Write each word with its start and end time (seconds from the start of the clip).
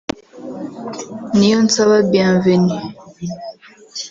Niyonsaba 1.37 1.95
Bienvenu 2.11 2.75